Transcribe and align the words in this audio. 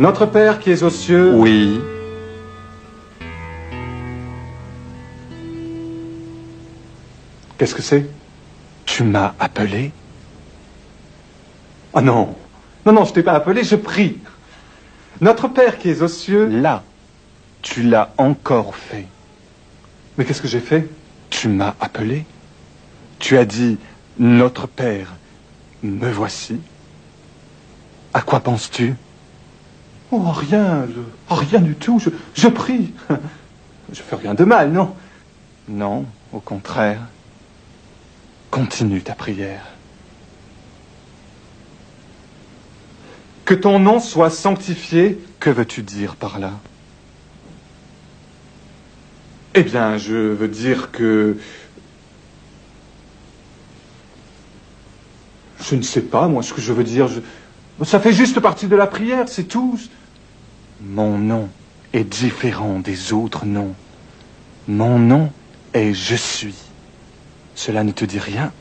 Notre 0.00 0.24
Père 0.24 0.60
qui 0.60 0.70
es 0.70 0.82
aux 0.82 0.88
cieux. 0.88 1.34
Oui. 1.34 1.78
Qu'est-ce 7.58 7.74
que 7.74 7.82
c'est? 7.82 8.06
Tu 8.86 9.02
m'as 9.04 9.34
appelé? 9.38 9.92
Ah 11.92 12.00
non. 12.00 12.34
Non, 12.86 12.94
non, 12.94 13.04
je 13.04 13.12
t'ai 13.12 13.22
pas 13.22 13.34
appelé, 13.34 13.62
je 13.62 13.76
prie. 13.76 14.16
Notre 15.20 15.48
Père 15.48 15.76
qui 15.76 15.90
es 15.90 16.00
aux 16.00 16.08
cieux. 16.08 16.46
Là. 16.46 16.82
Tu 17.60 17.82
l'as 17.82 18.14
encore 18.16 18.76
fait. 18.76 19.06
Mais 20.16 20.24
qu'est-ce 20.24 20.40
que 20.40 20.48
j'ai 20.48 20.60
fait? 20.60 20.88
Tu 21.28 21.48
m'as 21.48 21.74
appelé? 21.78 22.24
Tu 23.18 23.36
as 23.36 23.44
dit 23.44 23.76
Notre 24.18 24.66
Père, 24.66 25.12
me 25.82 26.10
voici. 26.10 26.58
À 28.14 28.22
quoi 28.22 28.40
penses-tu? 28.40 28.94
Oh, 30.12 30.18
rien, 30.32 30.86
oh, 31.28 31.34
rien 31.34 31.60
du 31.60 31.74
tout, 31.76 32.00
je, 32.34 32.48
prie. 32.48 32.92
Je 33.92 34.02
fais 34.02 34.16
rien 34.16 34.34
de 34.34 34.44
mal, 34.44 34.70
non? 34.70 34.94
Non, 35.68 36.04
au 36.32 36.40
contraire. 36.40 37.00
Continue 38.50 39.02
ta 39.02 39.14
prière. 39.14 39.66
Que 43.44 43.54
ton 43.54 43.78
nom 43.80 43.98
soit 43.98 44.30
sanctifié. 44.30 45.18
Que 45.40 45.50
veux-tu 45.50 45.82
dire 45.82 46.16
par 46.16 46.38
là? 46.38 46.52
Eh 49.54 49.62
bien, 49.62 49.96
je 49.98 50.14
veux 50.14 50.48
dire 50.48 50.92
que... 50.92 51.36
Je 55.60 55.74
ne 55.74 55.82
sais 55.82 56.02
pas, 56.02 56.28
moi, 56.28 56.42
ce 56.42 56.52
que 56.52 56.60
je 56.60 56.72
veux 56.72 56.84
dire. 56.84 57.08
Ça 57.84 57.98
fait 57.98 58.12
juste 58.12 58.40
partie 58.40 58.66
de 58.66 58.76
la 58.76 58.86
prière, 58.86 59.28
c'est 59.28 59.44
tout. 59.44 59.78
Mon 60.82 61.16
nom 61.18 61.48
est 61.92 62.04
différent 62.04 62.78
des 62.78 63.12
autres 63.12 63.46
noms. 63.46 63.74
Mon 64.68 64.98
nom 64.98 65.32
est 65.72 65.94
Je 65.94 66.14
suis. 66.14 66.56
Cela 67.54 67.82
ne 67.82 67.92
te 67.92 68.04
dit 68.04 68.18
rien? 68.18 68.52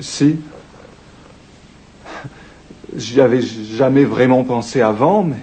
Si-. 0.00 0.36
J'y 2.96 3.20
avais 3.20 3.42
jamais 3.42 4.04
vraiment 4.04 4.44
pensé 4.44 4.80
avant, 4.80 5.22
mais... 5.22 5.36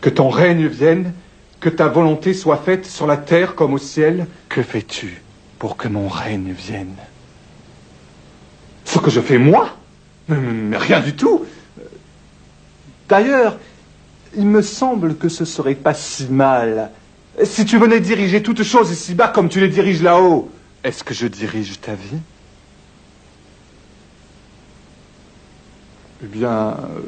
Que 0.00 0.10
ton 0.10 0.28
règne 0.28 0.68
vienne, 0.68 1.12
que 1.58 1.68
ta 1.68 1.88
volonté 1.88 2.34
soit 2.34 2.56
faite 2.56 2.86
sur 2.86 3.06
la 3.06 3.16
terre 3.16 3.56
comme 3.56 3.74
au 3.74 3.78
ciel. 3.78 4.28
Que 4.48 4.62
fais-tu? 4.62 5.22
Pour 5.58 5.76
que 5.76 5.88
mon 5.88 6.08
règne 6.08 6.52
vienne 6.52 6.94
Ce 8.84 8.98
que 8.98 9.10
je 9.10 9.20
fais 9.20 9.38
moi 9.38 9.76
mais, 10.28 10.36
mais 10.36 10.76
rien 10.76 11.00
du 11.00 11.14
tout. 11.14 11.44
D'ailleurs, 13.08 13.58
il 14.36 14.46
me 14.46 14.60
semble 14.62 15.16
que 15.16 15.28
ce 15.28 15.44
serait 15.44 15.74
pas 15.74 15.94
si 15.94 16.26
mal. 16.26 16.90
Si 17.44 17.64
tu 17.64 17.78
venais 17.78 18.00
diriger 18.00 18.42
toutes 18.42 18.62
choses 18.62 18.90
ici-bas 18.90 19.28
comme 19.28 19.48
tu 19.48 19.60
les 19.60 19.68
diriges 19.68 20.02
là-haut. 20.02 20.50
Est-ce 20.84 21.02
que 21.02 21.14
je 21.14 21.26
dirige 21.26 21.80
ta 21.80 21.94
vie? 21.94 22.18
Eh 26.22 26.26
bien, 26.26 26.76
euh, 26.76 27.00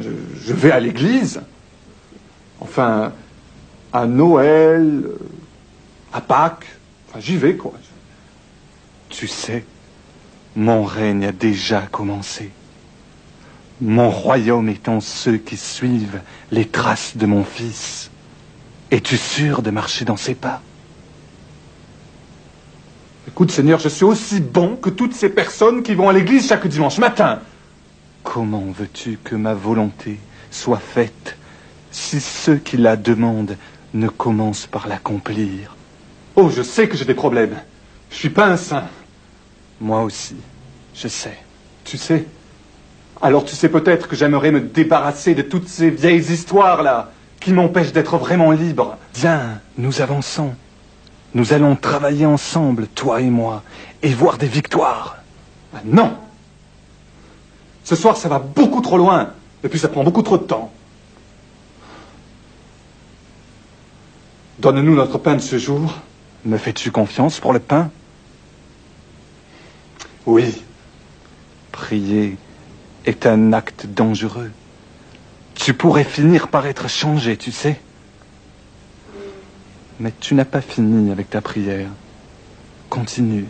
je, 0.00 0.10
je 0.44 0.52
vais 0.52 0.72
à 0.72 0.80
l'église. 0.80 1.40
Enfin, 2.60 3.12
à 3.92 4.06
Noël, 4.06 5.04
à 6.14 6.20
Pâques. 6.20 6.66
Enfin, 7.08 7.20
j'y 7.20 7.36
vais, 7.36 7.56
quoi. 7.56 7.74
Tu 9.10 9.28
sais, 9.28 9.64
mon 10.56 10.84
règne 10.84 11.26
a 11.26 11.32
déjà 11.32 11.82
commencé. 11.82 12.50
Mon 13.80 14.08
royaume 14.10 14.68
étant 14.68 15.00
ceux 15.00 15.36
qui 15.36 15.56
suivent 15.56 16.20
les 16.52 16.66
traces 16.66 17.16
de 17.16 17.26
mon 17.26 17.44
fils. 17.44 18.10
Es-tu 18.90 19.16
sûr 19.16 19.60
de 19.60 19.70
marcher 19.70 20.04
dans 20.04 20.16
ses 20.16 20.36
pas? 20.36 20.62
Écoute, 23.26 23.50
Seigneur, 23.50 23.80
je 23.80 23.88
suis 23.88 24.04
aussi 24.04 24.40
bon 24.40 24.76
que 24.76 24.90
toutes 24.90 25.14
ces 25.14 25.28
personnes 25.28 25.82
qui 25.82 25.94
vont 25.94 26.08
à 26.08 26.12
l'église 26.12 26.46
chaque 26.46 26.68
dimanche 26.68 26.98
matin. 26.98 27.40
Comment 28.22 28.66
veux-tu 28.66 29.18
que 29.24 29.34
ma 29.34 29.54
volonté 29.54 30.20
soit 30.52 30.78
faite 30.78 31.36
si 31.90 32.20
ceux 32.20 32.56
qui 32.56 32.76
la 32.76 32.96
demandent 32.96 33.56
ne 33.92 34.08
commencent 34.08 34.66
par 34.66 34.86
l'accomplir? 34.86 35.74
Oh, 36.36 36.50
je 36.50 36.62
sais 36.62 36.88
que 36.88 36.96
j'ai 36.96 37.04
des 37.04 37.14
problèmes. 37.14 37.56
Je 38.10 38.16
suis 38.16 38.30
pas 38.30 38.46
un 38.46 38.56
saint. 38.56 38.84
Moi 39.80 40.02
aussi, 40.02 40.36
je 40.94 41.08
sais. 41.08 41.36
Tu 41.84 41.98
sais 41.98 42.24
Alors 43.20 43.44
tu 43.44 43.54
sais 43.54 43.68
peut-être 43.68 44.08
que 44.08 44.16
j'aimerais 44.16 44.50
me 44.50 44.60
débarrasser 44.60 45.34
de 45.34 45.42
toutes 45.42 45.68
ces 45.68 45.90
vieilles 45.90 46.32
histoires-là 46.32 47.10
qui 47.40 47.52
m'empêchent 47.52 47.92
d'être 47.92 48.16
vraiment 48.16 48.50
libre. 48.52 48.96
Viens, 49.14 49.60
nous 49.76 50.00
avançons. 50.00 50.54
Nous 51.34 51.52
allons 51.52 51.76
travailler 51.76 52.26
ensemble, 52.26 52.86
toi 52.86 53.20
et 53.20 53.30
moi, 53.30 53.62
et 54.02 54.14
voir 54.14 54.38
des 54.38 54.46
victoires. 54.46 55.18
Ah, 55.74 55.80
non 55.84 56.16
Ce 57.82 57.96
soir, 57.96 58.16
ça 58.16 58.28
va 58.28 58.38
beaucoup 58.38 58.80
trop 58.80 58.96
loin. 58.96 59.30
Et 59.62 59.68
puis 59.68 59.78
ça 59.78 59.88
prend 59.88 60.04
beaucoup 60.04 60.22
trop 60.22 60.38
de 60.38 60.44
temps. 60.44 60.72
Donne-nous 64.60 64.94
notre 64.94 65.18
pain 65.18 65.34
de 65.34 65.40
ce 65.40 65.58
jour. 65.58 65.92
Me 66.44 66.58
fais-tu 66.58 66.90
confiance 66.90 67.40
pour 67.40 67.52
le 67.52 67.58
pain? 67.58 67.90
Oui. 70.26 70.62
Prier 71.72 72.36
est 73.06 73.26
un 73.26 73.52
acte 73.52 73.86
dangereux. 73.86 74.50
Tu 75.54 75.72
pourrais 75.72 76.04
finir 76.04 76.48
par 76.48 76.66
être 76.66 76.88
changé, 76.88 77.36
tu 77.36 77.50
sais. 77.50 77.80
Mais 80.00 80.12
tu 80.20 80.34
n'as 80.34 80.44
pas 80.44 80.60
fini 80.60 81.10
avec 81.12 81.30
ta 81.30 81.40
prière. 81.40 81.88
Continue. 82.90 83.46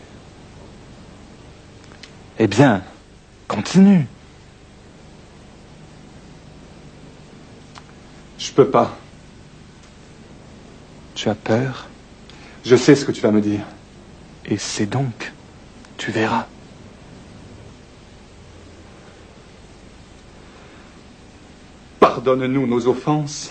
Eh 2.38 2.46
bien, 2.46 2.82
continue. 3.48 4.06
Je 8.38 8.52
peux 8.52 8.68
pas. 8.68 8.96
Tu 11.14 11.28
as 11.28 11.34
peur? 11.34 11.88
Je 12.64 12.76
sais 12.76 12.94
ce 12.94 13.04
que 13.04 13.12
tu 13.12 13.20
vas 13.20 13.30
me 13.30 13.40
dire. 13.40 13.60
Et 14.46 14.56
c'est 14.56 14.86
donc. 14.86 15.32
Tu 15.98 16.10
verras. 16.10 16.46
Pardonne-nous 22.00 22.66
nos 22.66 22.86
offenses, 22.86 23.50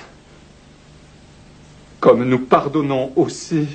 comme 2.00 2.24
nous 2.24 2.40
pardonnons 2.40 3.12
aussi 3.16 3.68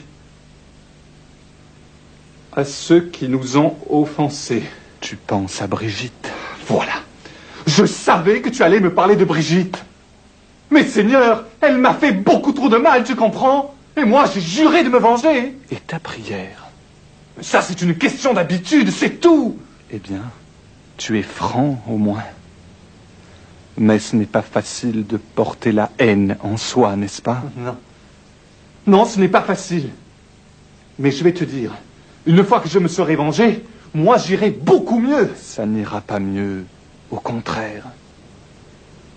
à 2.53 2.65
ceux 2.65 3.01
qui 3.01 3.29
nous 3.29 3.57
ont 3.57 3.77
offensés. 3.91 4.65
Tu 5.01 5.17
penses 5.17 5.63
à 5.63 5.67
Brigitte. 5.67 6.33
Voilà. 6.67 6.95
Je 7.67 7.87
savais 7.87 8.41
que 8.41 8.49
tu 8.49 8.63
allais 8.63 8.81
me 8.81 8.93
parler 8.93 9.15
de 9.15 9.25
Brigitte. 9.25 9.85
Mais 10.71 10.85
Seigneur, 10.85 11.45
elle 11.61 11.79
m'a 11.79 11.95
fait 11.95 12.13
beaucoup 12.13 12.53
trop 12.53 12.69
de 12.69 12.77
mal, 12.77 13.05
tu 13.05 13.15
comprends? 13.15 13.75
Et 13.99 14.05
moi, 14.05 14.27
j'ai 14.33 14.41
juré 14.41 14.85
de 14.85 14.89
me 14.89 14.99
venger. 14.99 15.57
Et 15.73 15.77
ta 15.77 15.99
prière 15.99 16.69
Ça, 17.41 17.63
c'est 17.63 17.83
une 17.83 17.97
question 17.97 18.33
d'habitude, 18.33 18.91
c'est 18.91 19.21
tout. 19.21 19.59
Eh 19.91 19.99
bien, 19.99 20.23
tu 20.97 21.19
es 21.19 21.23
franc 21.23 21.83
au 21.89 21.97
moins. 21.97 22.23
Mais 23.77 23.99
ce 23.99 24.15
n'est 24.15 24.27
pas 24.27 24.43
facile 24.43 25.05
de 25.07 25.17
porter 25.17 25.73
la 25.73 25.91
haine 25.99 26.37
en 26.43 26.57
soi, 26.57 26.95
n'est-ce 26.95 27.23
pas? 27.23 27.43
Non. 27.57 27.77
Non, 28.87 29.05
ce 29.05 29.19
n'est 29.19 29.29
pas 29.29 29.43
facile. 29.43 29.91
Mais 30.99 31.11
je 31.11 31.25
vais 31.25 31.33
te 31.33 31.45
dire, 31.45 31.75
une 32.27 32.45
fois 32.45 32.61
que 32.61 32.69
je 32.69 32.79
me 32.79 32.89
serai 32.89 33.17
vengé, 33.17 33.65
moi 33.95 34.17
j'irai 34.17 34.51
beaucoup 34.51 35.01
mieux. 35.01 35.33
Ça 35.37 35.67
n'ira 35.67 36.01
pas 36.01 36.21
mieux. 36.21 36.67
Au 37.11 37.17
contraire. 37.17 37.85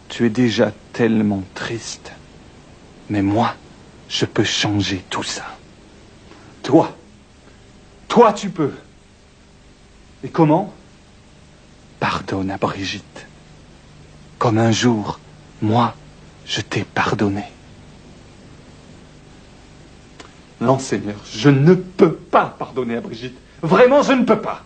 Tu 0.09 0.25
es 0.25 0.29
déjà 0.29 0.71
tellement 0.93 1.43
triste. 1.53 2.11
Mais 3.09 3.21
moi, 3.21 3.55
je 4.11 4.25
peux 4.25 4.43
changer 4.43 5.03
tout 5.09 5.23
ça. 5.23 5.45
Toi, 6.63 6.95
toi 8.09 8.33
tu 8.33 8.49
peux. 8.49 8.73
Et 10.23 10.29
comment? 10.29 10.73
Pardonne 11.99 12.51
à 12.51 12.57
Brigitte. 12.57 13.25
Comme 14.37 14.57
un 14.57 14.71
jour, 14.71 15.19
moi, 15.61 15.95
je 16.45 16.61
t'ai 16.61 16.83
pardonné. 16.83 17.45
Non, 20.59 20.77
Seigneur, 20.77 21.17
je 21.31 21.49
ne 21.49 21.73
peux 21.73 22.13
pas 22.13 22.45
pardonner 22.59 22.97
à 22.97 23.01
Brigitte. 23.01 23.37
Vraiment, 23.61 24.03
je 24.03 24.11
ne 24.11 24.25
peux 24.25 24.41
pas. 24.41 24.63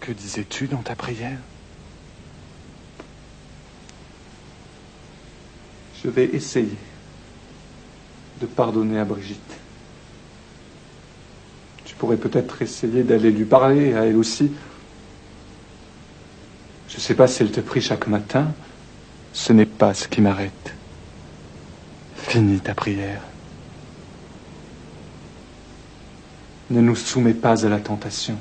Que 0.00 0.10
disais-tu 0.10 0.66
dans 0.66 0.82
ta 0.82 0.96
prière? 0.96 1.38
Je 6.02 6.10
vais 6.10 6.24
essayer 6.26 6.76
de 8.40 8.46
pardonner 8.46 8.98
à 8.98 9.04
Brigitte. 9.04 9.40
Tu 11.84 11.94
pourrais 11.94 12.16
peut-être 12.16 12.60
essayer 12.62 13.02
d'aller 13.02 13.30
lui 13.30 13.44
parler 13.44 13.94
à 13.94 14.04
elle 14.04 14.16
aussi. 14.16 14.52
Je 16.88 16.96
ne 16.96 17.00
sais 17.00 17.14
pas 17.14 17.26
si 17.26 17.42
elle 17.42 17.50
te 17.50 17.60
prie 17.60 17.80
chaque 17.80 18.06
matin. 18.06 18.52
Ce 19.32 19.52
n'est 19.52 19.66
pas 19.66 19.94
ce 19.94 20.08
qui 20.08 20.20
m'arrête. 20.20 20.74
Finis 22.16 22.60
ta 22.60 22.74
prière. 22.74 23.22
Ne 26.70 26.80
nous 26.80 26.96
soumets 26.96 27.34
pas 27.34 27.64
à 27.64 27.68
la 27.68 27.78
tentation. 27.78 28.36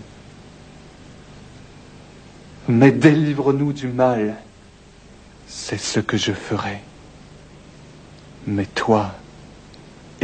Mais 2.67 2.91
délivre-nous 2.91 3.73
du 3.73 3.87
mal. 3.87 4.37
C'est 5.47 5.79
ce 5.79 5.99
que 5.99 6.17
je 6.17 6.31
ferai. 6.31 6.81
Mais 8.47 8.65
toi, 8.65 9.13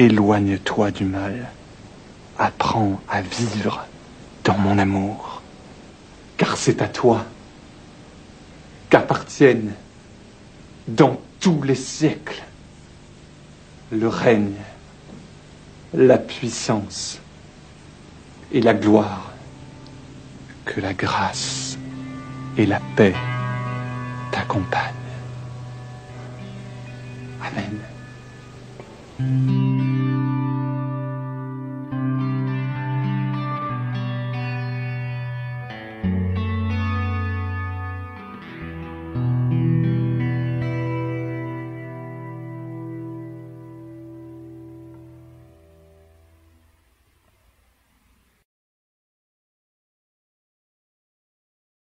éloigne-toi 0.05 0.91
du 0.91 1.05
mal. 1.05 1.49
Apprends 2.37 2.99
à 3.07 3.21
vivre 3.21 3.85
dans 4.43 4.57
mon 4.57 4.77
amour. 4.77 5.41
Car 6.37 6.57
c'est 6.57 6.81
à 6.81 6.87
toi 6.87 7.25
qu'appartiennent 8.89 9.73
dans 10.87 11.21
tous 11.39 11.61
les 11.61 11.75
siècles 11.75 12.43
le 13.91 14.07
règne, 14.07 14.55
la 15.93 16.17
puissance 16.17 17.19
et 18.51 18.61
la 18.61 18.73
gloire. 18.73 19.27
Que 20.65 20.79
la 20.79 20.93
grâce 20.93 21.77
et 22.57 22.65
la 22.65 22.79
paix 22.95 23.13
t'accompagnent. 24.31 24.93
Amen. 27.41 27.81